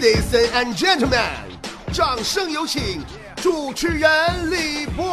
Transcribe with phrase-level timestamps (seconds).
[0.00, 1.18] Ladies and gentlemen，
[1.92, 3.02] 掌声有请
[3.42, 4.08] 主持人
[4.48, 5.04] 李波。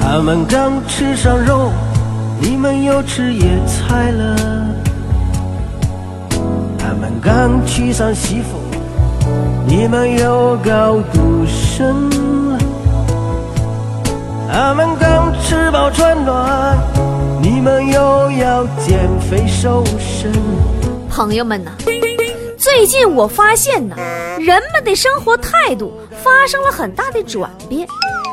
[0.00, 1.72] 他们刚吃上肉，
[2.40, 4.36] 你们又吃野菜了。
[7.22, 8.58] 刚娶上媳妇，
[9.66, 12.08] 你们又高度升
[12.50, 12.58] 了。
[14.50, 16.78] 他们刚吃饱穿暖，
[17.42, 20.32] 你们又要减肥瘦身。
[21.10, 21.72] 朋友们呐，
[22.56, 23.96] 最近我发现呐，
[24.38, 25.92] 人们的生活态度
[26.24, 27.86] 发生了很大的转变。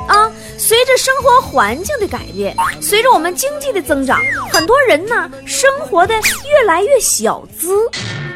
[0.07, 4.19] 啊，随着生活环境的改变，随着我们经济的增长，
[4.51, 7.89] 很多人呢生活的越来越小资，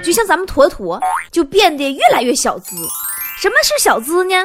[0.03, 0.99] 就像咱们坨坨
[1.31, 2.75] 就变得越来越小资。
[3.41, 4.35] 什么是小资呢？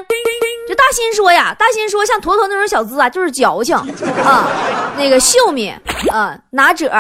[0.67, 4.49] 就大新说呀，大新说像坨坨那种小资啊，就是矫情啊，
[4.97, 5.71] 那个秀米
[6.11, 6.91] 啊，拿褶，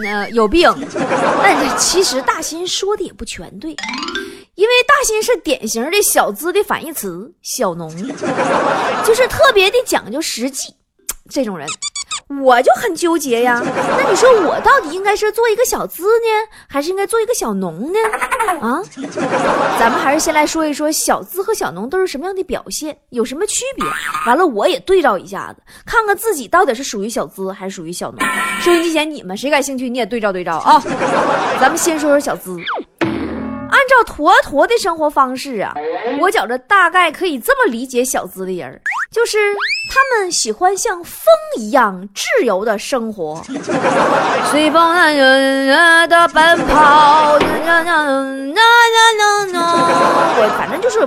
[0.00, 0.72] 那有病。
[1.42, 3.74] 那其实大新说的也不全对。
[4.58, 7.88] 因为大新是典型的小资的反义词，小农，
[9.06, 10.74] 就是特别的讲究实际，
[11.30, 11.64] 这种人，
[12.42, 13.62] 我就很纠结呀。
[13.64, 17.98] 那你说我到底应该是做一个小资呢，还是应该做一个小农呢？
[18.60, 18.82] 啊，
[19.78, 23.84] 咱们还是先来说一说小资和小农都是什么样的表现，有什么区别？
[24.26, 28.18] 完了，我也对照一下子，看看自己到底是属于小资还是属于小农。
[28.60, 30.82] 收音机前你们谁感兴趣，你也对照对照啊。
[31.60, 32.56] 咱们先说说小资。
[33.88, 35.72] 按照坨坨的生活方式啊，
[36.20, 38.78] 我觉着大概可以这么理解小资的人，
[39.10, 39.38] 就是
[39.90, 41.24] 他们喜欢像风
[41.56, 43.42] 一样自由的生活，
[44.52, 44.94] 随风
[46.06, 47.38] 的奔跑，我
[50.58, 51.00] 反正就是，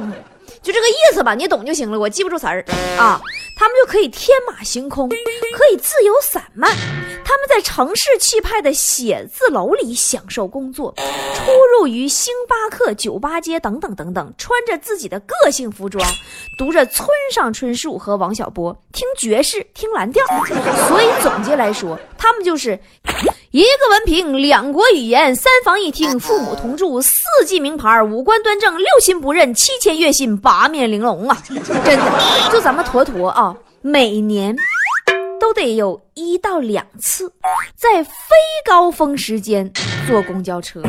[0.64, 2.66] 就这个意思吧，你懂就行了，我记不住词儿
[2.98, 3.22] 啊。
[3.62, 6.76] 他们就可以天马行空，可以自由散漫。
[7.24, 16.04] 他们在城市气派的写字楼里享受工作，出入于星巴克、酒吧街等等等等，穿着自己的个性服装，
[16.58, 20.26] 读着村上春树和王小波，听爵士，听蓝调。
[20.88, 22.80] 所以总结来说，他们就是
[23.52, 27.14] 一个文凭，两国语言，三房一厅，父母同住，四
[27.46, 31.38] 季名牌，五官端正，六亲不认，七千月薪，八面玲珑啊！
[31.46, 33.54] 真的，就咱们坨坨啊。
[33.82, 34.56] 每年
[35.52, 37.30] 都得有一到两次
[37.76, 38.12] 在非
[38.66, 39.70] 高峰时间
[40.08, 40.82] 坐公交车，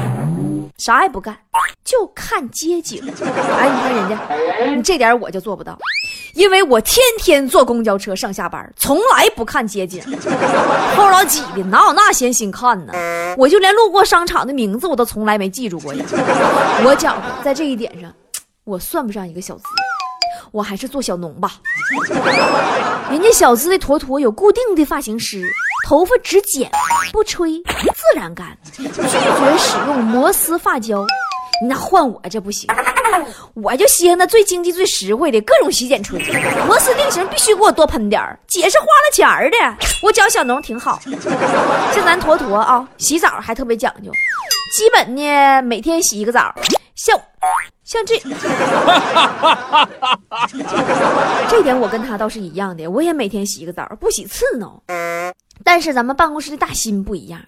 [0.79, 1.37] 啥也不干，
[1.85, 3.03] 就看街景。
[3.05, 5.77] 哎，你看人家，你这点我就做不到，
[6.35, 10.01] 因为我天天坐公交车上下班，从来不看街景。
[10.97, 12.93] 后老挤的，哪有那闲心看呢？
[13.37, 16.05] 我就连路过商场的名字我都从来没记住过呀。
[16.85, 18.13] 我讲在这一点上，
[18.63, 19.65] 我算不上一个小资。
[20.53, 21.55] 我还是做小农吧。
[23.11, 25.45] 人家小资的坨坨有固定的发型师，
[25.89, 26.71] 头发只剪
[27.13, 29.03] 不吹，自然干，拒绝
[29.59, 31.05] 使用摩丝发胶。
[31.63, 32.69] 你那换我这不行，
[33.55, 36.19] 我就稀罕那最经济、最实惠的各种洗剪吹，
[36.67, 38.39] 摩丝定型必须给我多喷点儿。
[38.49, 39.57] 姐是花了钱儿的，
[40.03, 41.01] 我讲小农挺好。
[41.95, 44.11] 像咱坨坨啊，洗澡还特别讲究，
[44.77, 46.53] 基本呢每天洗一个澡。
[46.95, 47.19] 像
[47.85, 48.17] 像这，
[51.49, 54.81] 这点我跟他倒是一样的，我也每天洗个澡，不洗刺挠。
[55.65, 57.41] 但是咱们办公室的大新不一样，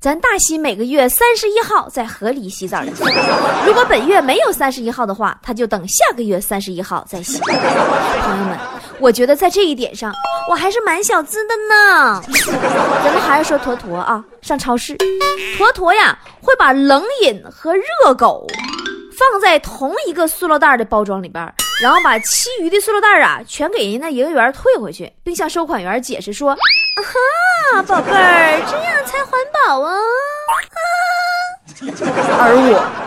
[0.00, 3.04] 咱大新每个月三十一号在河里洗澡一次，
[3.64, 7.38] 如果本月没有三十一号的话，他就等下个月三十一号再洗。
[7.40, 8.58] 朋友们，
[8.98, 10.12] 我觉得在这一点上，
[10.48, 12.22] 我还是蛮小资的呢。
[13.04, 14.96] 咱们还是说坨坨啊，上超市，
[15.58, 18.46] 坨坨呀会把冷饮和热狗。
[19.18, 21.42] 放在同一个塑料袋的包装里边，
[21.82, 26.56] 然后把其余的塑料袋啊全给人家营业员退回去，并向收款员解释说：“啊
[27.74, 30.52] 哈，宝贝儿，这样才环保哦啊！”
[32.38, 33.05] 而我。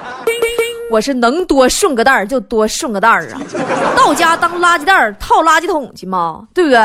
[0.90, 3.42] 我是能多顺个袋儿就多顺个袋儿啊，
[3.96, 6.48] 到家当垃圾袋儿套垃圾桶去吗？
[6.54, 6.78] 对不对？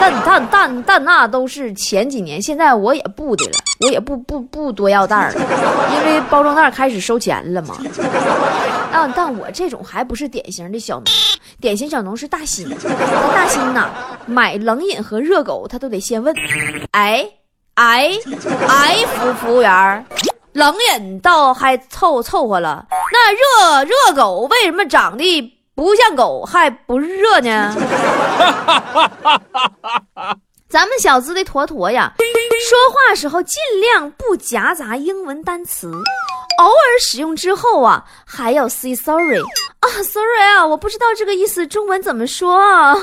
[0.00, 5.40] 但但但但那都是前几年，现在我也不的了，我也不不不多要袋儿了，
[5.94, 7.76] 因为包装袋开始收钱了嘛。
[8.90, 11.04] 但但我这种还不是典型的小农，
[11.60, 12.68] 典型小农是大新，
[13.34, 13.88] 大新呐，
[14.26, 16.34] 买冷饮和热狗他都得先问，
[16.90, 17.24] 哎
[17.74, 18.10] 哎
[18.68, 20.06] 哎，服服务员。
[20.52, 27.74] 冷饮倒还凑凑合了，那热热狗为什么长得不像狗还不热呢？
[30.68, 32.12] 咱们小资的坨坨呀，
[32.68, 42.94] 说话时候尽量不夹杂英文单词，偶尔使用之后啊，还要 say sorry 啊，sorry 啊，我不知道这个意思，中文怎么说啊？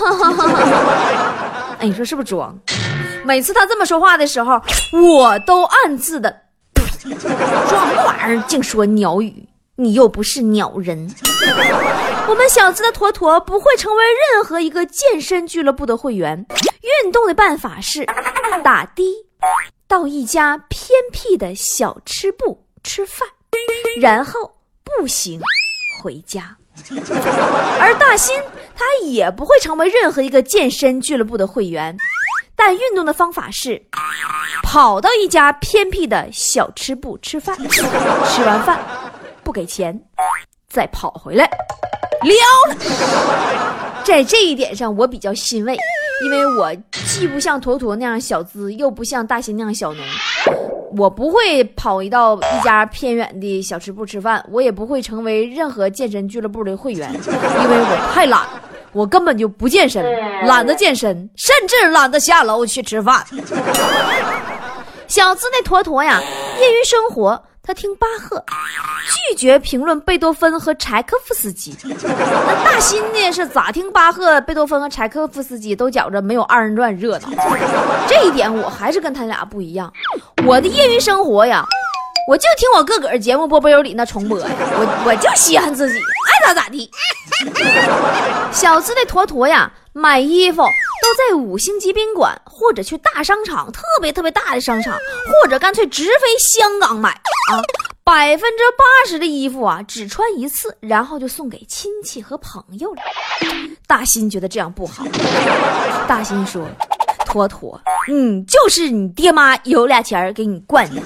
[1.80, 2.58] 哎，你说是不是装？
[3.24, 4.60] 每次他这么说话的时候，
[4.94, 6.36] 我都暗自的，
[7.00, 11.10] 装什么玩意儿，净说鸟语，你又不是鸟人。
[12.28, 14.04] 我们小资的坨坨不会成为
[14.34, 16.46] 任何一个健身俱乐部的会员。
[17.04, 18.06] 运动的办法是
[18.64, 19.26] 打的
[19.88, 23.28] 到一家偏僻的小吃部吃饭，
[24.00, 24.52] 然后
[24.84, 25.42] 步行
[26.02, 26.56] 回家。
[27.80, 28.40] 而大新
[28.76, 31.98] 他也不会成为任何一个健身俱乐部的会员，
[32.56, 33.82] 但运动的方法是
[34.72, 37.82] 跑到一家偏僻的小吃部吃饭，吃
[38.46, 38.80] 完饭
[39.44, 40.00] 不给钱，
[40.70, 41.44] 再跑回来。
[41.46, 42.76] 了，
[44.04, 45.76] 在这一点上我比较欣慰，
[46.24, 50.06] 因为我既不像坨坨那样小资，又不像大新那样小农，
[50.96, 58.46] 我不会跑一到一家偏远的小吃部吃饭，我也不会成为任何健身俱乐部的会员，因为我太懒，
[58.92, 60.06] 我根本就不健身，
[60.46, 63.26] 懒得健身，甚至懒得下楼去吃饭。
[65.10, 66.22] 小资那坨坨呀，
[66.60, 67.44] 业余生活。
[67.62, 68.44] 他听巴赫，
[69.30, 71.76] 拒绝评论贝多芬和柴可夫斯基。
[71.84, 73.32] 那大新呢？
[73.32, 77.30] 是咋听巴赫、贝多芬和柴可夫斯基都觉着没有二人转热闹。
[78.08, 79.92] 这一点我还是跟他俩不一样。
[80.48, 81.64] 我的业余生活呀，
[82.28, 86.90] 我就听我个个节目波波有理那重播，我我就稀罕自己，爱咋咋地。
[88.52, 90.64] 小资的坨坨呀，买衣服。
[91.02, 94.94] 都在五星级宾馆，或者去大商场，特别特别大的商场，
[95.44, 97.62] 或者干脆直飞香港买啊！
[98.04, 103.02] 百分之八十的衣服啊，只穿一次，然后就送给亲戚和朋友了。
[103.86, 105.06] 大新觉得这样不好，
[106.08, 106.68] 大新说
[107.28, 111.02] ：“妥妥，嗯，就是你爹妈有俩钱给你惯的，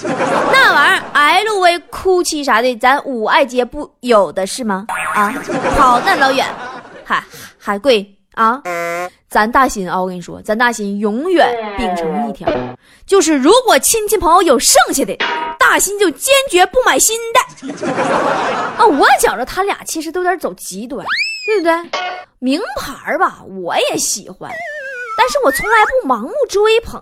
[0.51, 4.87] 那玩意儿 LV、GUCCI 啥的，咱五爱街不有的是吗？
[5.13, 5.29] 啊，
[5.75, 6.47] 跑那老远，
[7.03, 7.21] 还
[7.57, 8.61] 还贵啊！”
[9.29, 12.47] 咱大新啊，我跟你说，咱大新永远秉承一条，
[13.05, 15.17] 就是如果亲戚朋友有剩下的，
[15.57, 17.73] 大新就坚决不买新的。
[18.77, 21.03] 啊，我觉着他俩其实都有点走极端，
[21.47, 21.73] 对不对？
[22.37, 24.51] 名牌吧，我也喜欢，
[25.17, 27.01] 但是我从来不盲目追捧。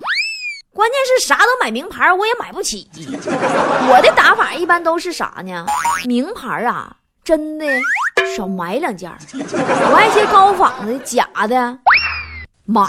[0.74, 2.90] 关键是啥都买名牌，我也买不起。
[2.96, 5.66] 我的打法一般都是啥呢？
[6.06, 6.96] 名牌啊，
[7.26, 7.66] 真的
[8.36, 11.78] 少买两件我爱些高仿的、假的。
[12.66, 12.86] 买，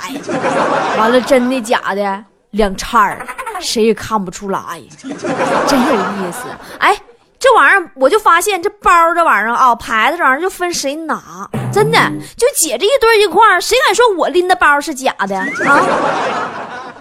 [0.97, 3.27] 完了真的假的两叉儿，
[3.61, 4.61] 谁也看不出来，
[5.03, 6.45] 真有意思。
[6.79, 6.97] 哎，
[7.39, 11.99] 这玩意儿我就发现这包这玩意儿啊，牌子这玩意儿就分谁拿，真的
[12.37, 15.37] 就姐这一堆一块儿，谁敢说我拎的包是假的
[15.67, 15.89] 啊？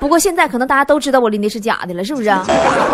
[0.02, 2.30] 不过现在可能大家都知道我拎的是假的了，是不是？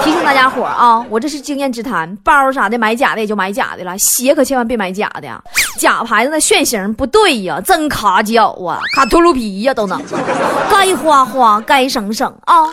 [0.03, 5.43] 提醒大家伙啊，我这是经验之谈，包啥的买假的也就买假的了，鞋可千万别买假的，
[5.79, 10.01] 假牌子那楦型不对呀，真卡脚啊，卡秃噜皮呀都能，
[10.69, 12.65] 该花花该省省啊。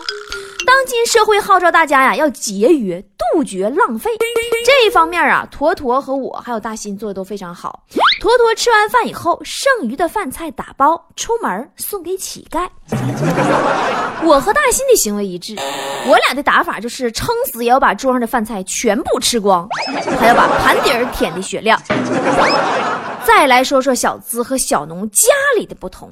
[0.65, 3.01] 当今社会号召大家呀要节约，
[3.33, 4.11] 杜绝浪费。
[4.65, 7.83] 这一方面啊，坨坨和我还有大新做的都非常好。
[8.25, 12.67] 坨坨吃完饭以后，剩余的饭菜打包出门送给乞丐。
[14.23, 15.55] 我和大新的行为一致，
[16.07, 19.69] 我俩的打法就是撑死也要把桌上的饭菜全部吃光，
[20.19, 21.79] 还要把盘底儿舔的雪亮。
[23.23, 26.09] 再来说说小资和小农家里的不同。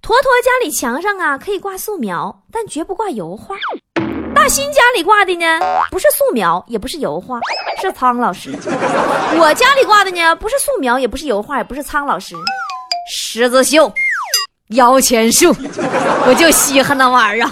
[0.00, 3.54] 坨坨家里墙上啊可以挂素描，但绝不挂油画。
[4.44, 5.58] 大新家里挂的呢，
[5.90, 7.40] 不是素描，也不是油画，
[7.80, 8.54] 是苍老师。
[9.38, 12.34] 我家里挂的呢，不是素描，也不是油画，也不是苍老师，
[13.10, 13.90] 十字绣、
[14.72, 15.48] 摇钱树。
[16.26, 17.50] 我就稀罕那玩意儿，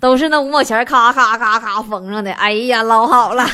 [0.00, 2.32] 都是那五毛钱咔咔咔咔缝上的。
[2.32, 3.46] 哎呀，老好了。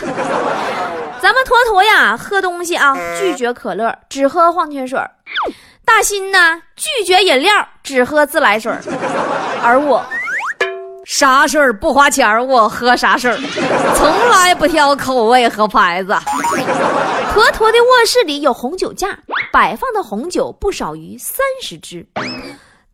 [1.20, 5.00] 咱们坨坨呀，喝东西啊，拒绝可乐，只喝矿泉水。
[5.84, 7.52] 大新呢，拒绝饮料，
[7.82, 8.72] 只喝自来水
[9.64, 10.00] 而我，
[11.04, 13.36] 啥事儿不花钱我喝啥事儿
[13.94, 16.16] 从来不挑口味和牌子。
[17.32, 19.18] 坨坨的卧室里有红酒架，
[19.52, 22.06] 摆放的红酒不少于三十支。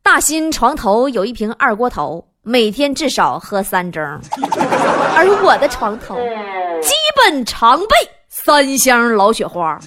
[0.02, 4.00] 大新床头有一瓶二锅头，每天至少喝三盅。
[5.14, 6.16] 而我的床头，
[6.80, 7.86] 基本常备
[8.28, 9.78] 三箱老雪花。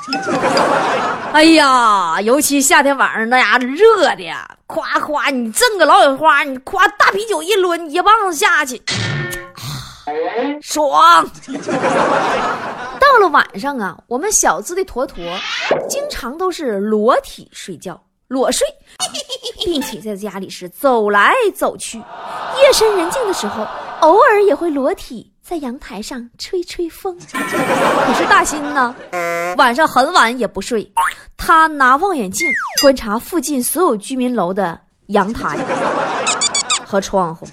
[1.31, 4.23] 哎呀，尤其夏天晚上那家热的，
[4.71, 8.81] 夸夸你挣个老雪花，你夸大啤酒一抡，一棒子下去，
[10.61, 11.29] 爽。
[12.97, 15.21] 到了晚上啊，我们小资的坨坨
[15.89, 18.65] 经常都是裸体睡觉，裸睡，
[19.65, 21.97] 并且在家里是走来走去。
[21.97, 23.67] 夜深人静的时候，
[23.99, 27.17] 偶尔也会裸体在阳台上吹吹风。
[27.31, 28.95] 可是大新呢，
[29.57, 30.91] 晚上很晚也不睡，
[31.35, 32.47] 他拿望远镜
[32.81, 35.57] 观察附近所有居民楼的阳台
[36.85, 37.47] 和窗户。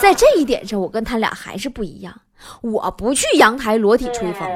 [0.00, 2.14] 在这一点上，我跟他俩还是不一样。
[2.62, 4.48] 我不去阳台裸体吹风，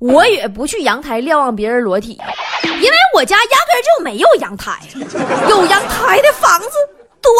[0.00, 2.20] 我也不去阳台瞭望别人裸体，
[2.64, 4.76] 因为我家压根就没有阳台。
[5.48, 6.68] 有阳台的房子
[7.22, 7.32] 多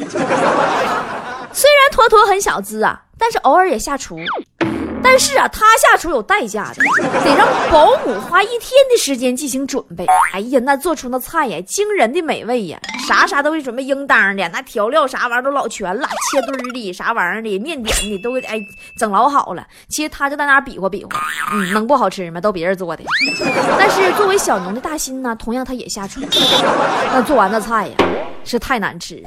[0.00, 1.37] 贵呀！
[1.52, 4.18] 虽然坨坨很小资啊，但是偶尔也下厨。
[5.02, 6.82] 但是啊，他下厨有代价的，
[7.24, 10.06] 得让保姆花一天的时间进行准备。
[10.32, 18.60] 哎呀，那做出那菜呀，惊人的美味呀，啥啥都会准备应当的，那调料啥玩意儿都老全了，切墩儿的啥玩意儿的，面点的都哎
[18.96, 19.66] 整老好了。
[19.88, 21.10] 其实他就在那比划比划，
[21.52, 22.40] 嗯，能不好吃吗？
[22.40, 23.02] 都别人做的。
[23.78, 26.20] 但是作为小农的大新呢，同样他也下厨，
[27.12, 27.94] 那做完的菜呀。
[28.44, 29.22] 是太难吃，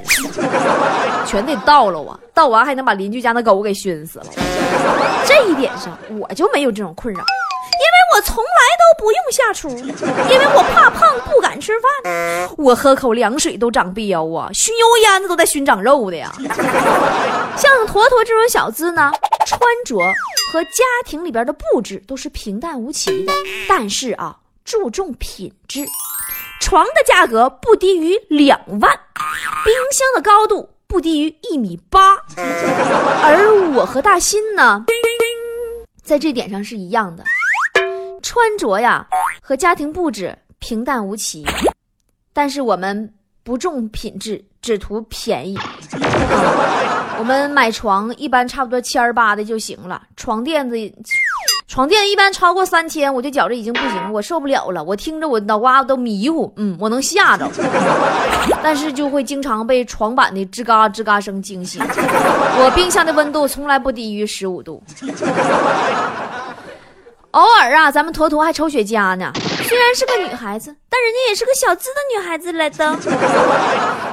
[1.24, 2.18] 全得倒了啊！
[2.34, 4.24] 倒完还能把邻居家那狗给熏死了。
[5.24, 9.68] 这点上我就没有这种困扰，因为我从来都不用下厨，
[10.28, 12.50] 因为我怕胖不敢吃饭。
[12.58, 16.32] 我喝口凉水都长膘啊，熏油烟子都在熏长肉的呀。
[17.56, 19.12] 像坨坨这种小资呢，
[19.46, 19.96] 穿着
[20.52, 23.32] 和家庭里边的布置都是平淡无奇的，
[23.68, 25.86] 但是啊，注重品质。
[26.60, 28.80] 床的价格不低于两万，
[29.64, 32.16] 冰箱的高度不低于一米八，
[33.22, 34.84] 而我和大新呢，
[36.02, 37.24] 在这点上是一样的，
[38.22, 39.06] 穿着呀
[39.40, 41.44] 和家庭布置平淡无奇，
[42.32, 45.58] 但是我们不重品质，只图便宜。
[47.18, 50.76] 我们买床一般差不多千儿八的就行了，床垫子。
[51.72, 54.84] 床垫一般超过三千，我就觉着已经不行，我受不了了。
[54.84, 57.50] 我听着我脑瓜子都迷糊，嗯，我能吓着，
[58.62, 61.82] 但是就会经常被床板的吱嘎吱嘎声惊醒。
[61.82, 64.82] 我冰箱的温度从来不低于十五度。
[67.30, 69.32] 偶尔啊，咱们坨坨还抽雪茄呢。
[69.62, 72.94] 虽然是个女孩子，但人家也是个小资的女孩子来的。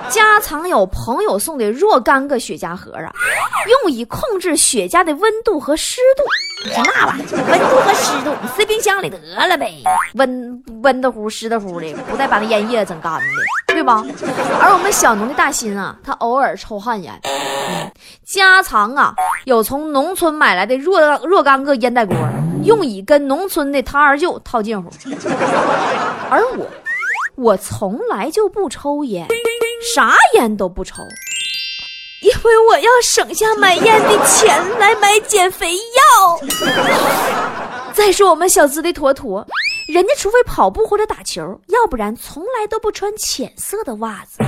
[0.10, 3.12] 家藏有朋友送的若干个雪茄盒啊，
[3.84, 6.24] 用以控制雪茄的温度和湿度。
[6.66, 9.82] 你说那玩意，温度和湿度，你塞冰箱里得了呗，
[10.16, 14.04] 温温的乎，湿的乎的，不带把那烟叶整干的，对吧？
[14.60, 17.14] 而我们小农的大新啊，他偶尔抽旱烟，
[18.26, 19.14] 家藏啊
[19.46, 22.16] 有从农村买来的若若干个烟袋锅。
[22.66, 24.90] 用以跟农村的他二舅套近乎，
[26.30, 26.68] 而我，
[27.38, 29.26] 我从来就不抽烟，
[29.82, 31.04] 啥烟都不抽，
[32.22, 36.40] 因为我要省下买烟的钱来买减肥药。
[37.94, 39.46] 再说我们小资的坨坨，
[39.94, 44.44] 人家除非跑步或者打球，要不然从来都不穿浅色的袜子，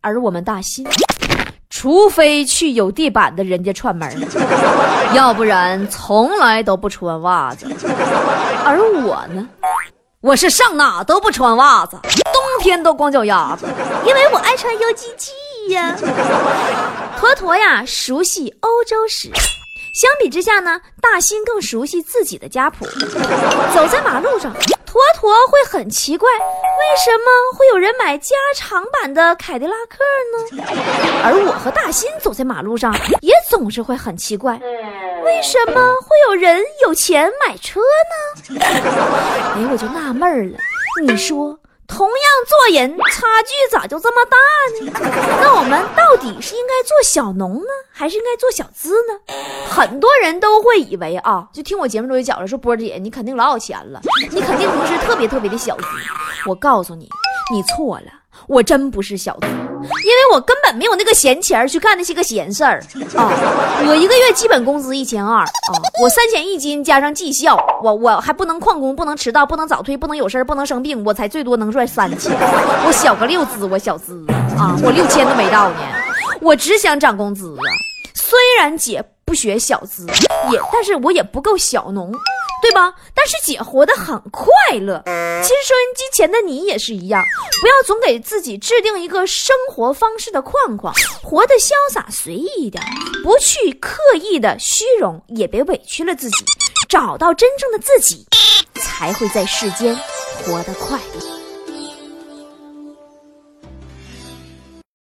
[0.00, 0.84] 而我们大新。
[1.72, 4.28] 除非去有地板的人家串门，
[5.14, 7.66] 要不然从来都不穿袜子。
[8.64, 9.48] 而我呢，
[10.20, 11.96] 我是上哪都不穿袜子，
[12.60, 13.66] 天都光脚丫子，
[14.06, 15.96] 因为我爱穿 UGG 呀。
[17.18, 19.30] 坨坨呀，熟悉欧洲史。
[19.92, 22.86] 相比之下呢，大新更熟悉自己的家谱。
[23.74, 24.52] 走在马路上，
[24.86, 27.24] 坨坨会很奇怪，为什么
[27.56, 29.98] 会有人买加长版的凯迪拉克
[30.56, 30.64] 呢？
[31.24, 34.60] 而我和大新走在马路上，也总是会很奇怪，
[35.24, 37.80] 为什么会有人有钱买车
[38.50, 38.60] 呢？
[38.60, 40.58] 哎，我就纳闷了，
[41.02, 41.58] 你说。
[41.90, 42.16] 同样
[42.46, 44.36] 做人，差距咋就这么大
[44.84, 44.92] 呢？
[45.42, 49.34] 那我们到底是应该做小农呢，还是应该做小资呢？
[49.68, 55.84] 很多人都会以为啊，就听我节目中就讲了，说波姐你肯定老有钱了，你肯定不是特别特别的小资。
[56.46, 57.08] 我告诉你，
[57.52, 58.19] 你错了。
[58.46, 62.82] 我真不是小资，因为我根本没有那个闲钱去干那些个闲事儿
[63.16, 63.30] 啊！
[63.86, 65.46] 我一个月基本工资一千二啊，
[66.02, 72.32] 我三险一金加上绩效，我我还不能旷工，不能迟到，不能早退，不能有事儿，不能生病，我才最多能赚三千。
[72.86, 74.24] 我小个六资，我小资
[74.58, 75.76] 啊，我六千都没到呢。
[76.40, 77.62] 我只想涨工资啊！
[78.14, 80.06] 虽然姐不学小资，
[80.50, 82.12] 也但是我也不够小农。
[82.70, 82.94] 对吧？
[83.12, 84.46] 但是姐活得很快
[84.78, 85.02] 乐。
[85.42, 87.24] 其实收音机前的你也是一样，
[87.60, 92.80] 不要总给自己制定一个生活方式的框框，活得潇洒随意一点，
[93.24, 96.44] 不去刻意的虚荣，也别委屈了自己，
[96.88, 98.24] 找到真正的自己，
[98.76, 99.98] 才会在世间
[100.44, 101.29] 活得快乐。